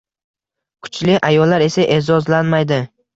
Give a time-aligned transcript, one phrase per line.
[0.87, 2.81] Kuchli ayollar esa eʼzozlanmaydi.